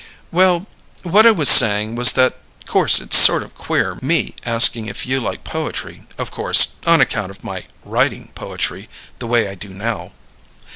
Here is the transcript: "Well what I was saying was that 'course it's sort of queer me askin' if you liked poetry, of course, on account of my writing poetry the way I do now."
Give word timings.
"Well 0.31 0.65
what 1.03 1.27
I 1.27 1.29
was 1.31 1.47
saying 1.47 1.93
was 1.93 2.13
that 2.13 2.39
'course 2.65 2.99
it's 2.99 3.15
sort 3.19 3.43
of 3.43 3.53
queer 3.53 3.99
me 4.01 4.33
askin' 4.47 4.87
if 4.89 5.05
you 5.05 5.19
liked 5.19 5.43
poetry, 5.43 6.07
of 6.17 6.31
course, 6.31 6.77
on 6.87 7.01
account 7.01 7.29
of 7.29 7.43
my 7.43 7.65
writing 7.85 8.31
poetry 8.33 8.89
the 9.19 9.27
way 9.27 9.47
I 9.47 9.53
do 9.53 9.69
now." 9.69 10.11